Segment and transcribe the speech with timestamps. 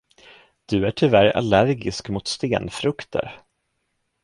[0.65, 3.41] Du är tyvärr allergisk mot stenfrukter.